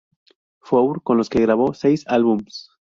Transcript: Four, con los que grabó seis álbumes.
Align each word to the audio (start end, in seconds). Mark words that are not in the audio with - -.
Four, 0.63 1.03
con 1.03 1.17
los 1.17 1.29
que 1.29 1.41
grabó 1.41 1.75
seis 1.75 2.05
álbumes. 2.07 2.71